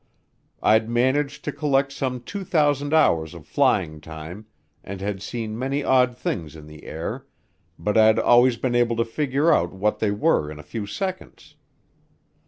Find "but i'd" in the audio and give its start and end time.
7.77-8.17